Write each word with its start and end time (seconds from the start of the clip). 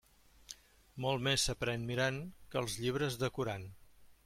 Molt 1.05 1.25
més 1.27 1.43
s'aprén 1.49 1.85
mirant 1.91 2.19
que 2.55 2.61
els 2.65 2.81
llibres 2.87 3.21
decorant. 3.27 3.71